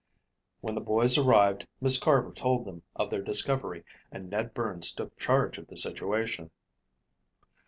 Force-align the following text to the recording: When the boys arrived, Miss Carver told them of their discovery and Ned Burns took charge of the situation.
When 0.61 0.73
the 0.73 0.81
boys 0.81 1.15
arrived, 1.15 1.67
Miss 1.79 1.99
Carver 1.99 2.31
told 2.33 2.65
them 2.65 2.81
of 2.95 3.11
their 3.11 3.21
discovery 3.21 3.83
and 4.11 4.31
Ned 4.31 4.51
Burns 4.55 4.91
took 4.91 5.15
charge 5.19 5.59
of 5.59 5.67
the 5.67 5.77
situation. 5.77 6.49